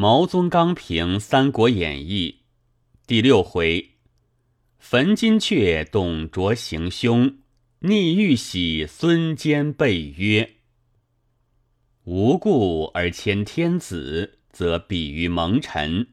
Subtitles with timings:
[0.00, 2.42] 毛宗刚评《三国演义》
[3.08, 3.94] 第六回：
[4.78, 7.38] 焚金阙，董卓行凶；
[7.80, 10.54] 逆玉玺，孙坚被约。
[12.04, 16.06] 无故而迁天子，则比于蒙尘；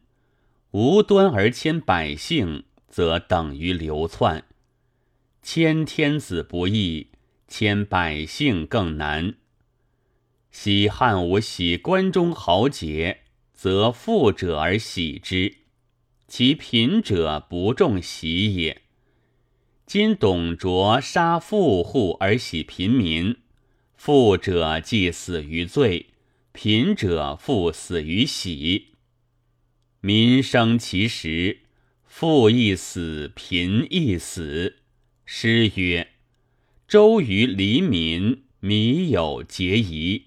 [0.71, 4.45] 无端而迁百姓，则等于流窜。
[5.43, 7.09] 迁天子不易，
[7.47, 9.35] 迁百姓更难。
[10.49, 13.21] 昔汉武喜关中豪杰。
[13.55, 15.55] 则富者而喜之，
[16.27, 18.81] 其贫者不重喜也。
[19.85, 23.37] 今董卓杀富户而喜贫民，
[23.95, 26.07] 富者既死于罪，
[26.51, 28.87] 贫者复死于喜。
[30.01, 31.59] 民生其实，
[32.03, 34.77] 富亦死，贫亦死。
[35.25, 36.09] 诗曰
[36.87, 40.25] ：“周瑜黎民，靡有节矣。”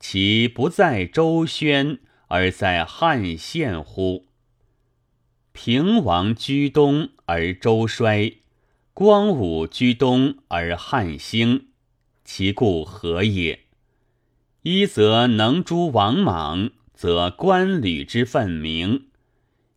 [0.00, 2.00] 其不在周宣。
[2.28, 4.26] 而在汉献乎？
[5.52, 8.34] 平王居东而周衰，
[8.94, 11.68] 光武居东而汉兴，
[12.24, 13.60] 其故何也？
[14.62, 19.08] 一则能诛王莽，则官吕之分明；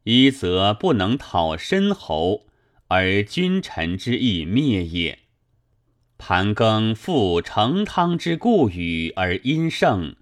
[0.03, 2.45] 一则不能讨申侯，
[2.87, 5.19] 而君臣之义灭也。
[6.17, 10.15] 盘庚复成汤之故语而殷盛。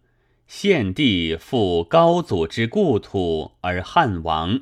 [0.50, 4.60] 献帝复高祖之故土而汉亡，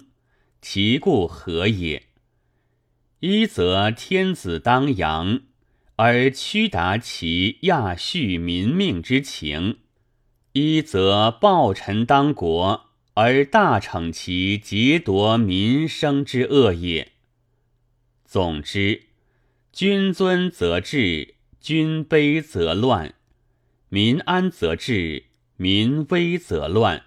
[0.61, 2.03] 其故何也？
[3.21, 5.43] 一则天子当阳，
[5.95, 9.77] 而屈达其亚恤民命之情；
[10.51, 17.13] 一则暴臣当国，而大惩其劫夺民生之恶也。
[18.25, 19.03] 总之，
[19.71, 23.15] 君尊则治，君卑则乱，
[23.87, 25.26] 民安则治。
[25.57, 27.05] 民危则乱，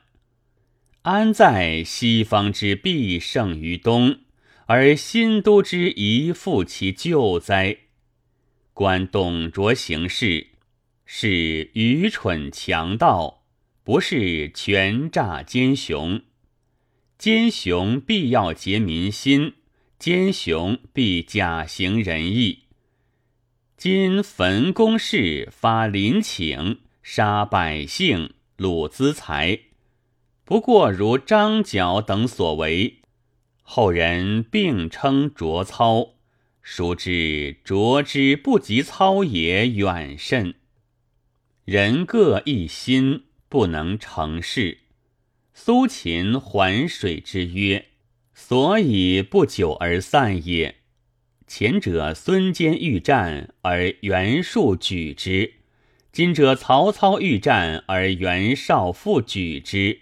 [1.03, 4.19] 安在西方之必胜于东，
[4.67, 7.79] 而新都之宜复其旧哉？
[8.75, 10.49] 观董卓行事，
[11.07, 13.45] 是愚蠢强盗，
[13.85, 16.21] 不是权诈奸雄。
[17.17, 19.55] 奸雄必要结民心，
[19.97, 22.65] 奸雄必假行仁义。
[23.77, 28.35] 今焚宫室，发临请，杀百姓。
[28.61, 29.59] 鲁资才，
[30.45, 33.01] 不过如张角等所为，
[33.63, 36.17] 后人并称卓操，
[36.61, 40.57] 殊知卓之不及操也远甚。
[41.65, 44.81] 人各一心，不能成事。
[45.55, 47.87] 苏秦环水之约，
[48.35, 50.77] 所以不久而散也。
[51.47, 55.55] 前者孙坚欲战，而袁术举之。
[56.13, 60.01] 今者曹操欲战而袁绍复举之，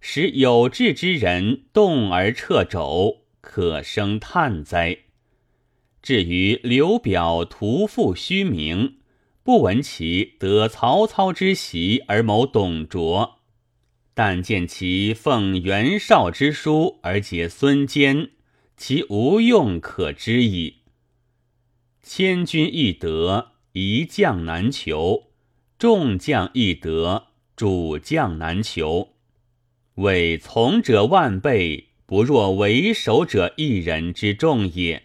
[0.00, 4.98] 使有志之人动而掣肘，可生叹哉！
[6.00, 8.98] 至于刘表徒负虚名，
[9.42, 13.40] 不闻其得曹操之袭而谋董卓，
[14.14, 18.30] 但见其奉袁绍之书而结孙坚，
[18.76, 20.76] 其无用可知矣。
[22.02, 25.29] 千军易得，一将难求。
[25.80, 29.14] 众将易得，主将难求。
[29.94, 35.04] 为从者万倍，不若为首者一人之众也。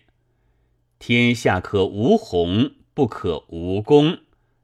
[1.00, 4.18] 天下可无鸿，不可无功。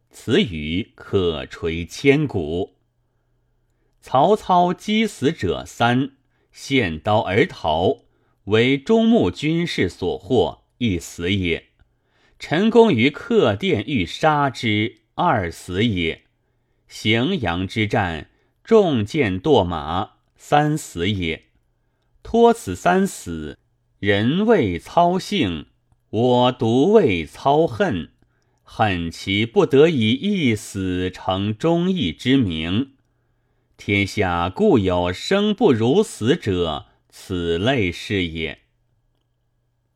[0.10, 2.76] 此语可垂千古。
[4.02, 6.12] 曹操击死者三，
[6.52, 8.00] 献刀而逃，
[8.44, 11.68] 为中牧军士所获，亦死也。
[12.38, 14.98] 陈宫于客店欲杀之。
[15.16, 16.24] 二死也，
[16.90, 18.30] 荥阳之战，
[18.64, 21.46] 中箭堕马，三死也。
[22.24, 23.58] 托此三死，
[24.00, 25.68] 人谓操幸，
[26.10, 28.12] 我独谓操恨。
[28.64, 32.94] 恨其不得以一死成忠义之名。
[33.76, 38.60] 天下固有生不如死者，此类是也。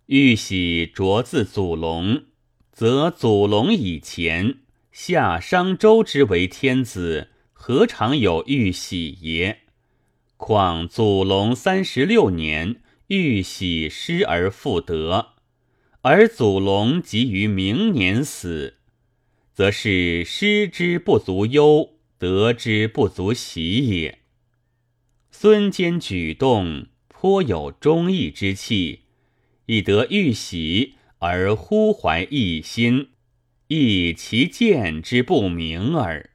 [0.07, 2.25] 欲喜着自祖龙，
[2.73, 4.57] 则祖龙以前。
[4.97, 9.63] 夏商周之为天子，何尝有玉玺也？
[10.37, 15.33] 况祖龙三十六年，玉玺失而复得，
[15.99, 18.75] 而祖龙即于明年死，
[19.51, 24.19] 则是失之不足忧，得之不足喜也。
[25.29, 29.01] 孙坚举动颇有忠义之气，
[29.65, 33.09] 以得玉玺而忽怀异心。
[33.67, 36.29] 亦其见之不明耳。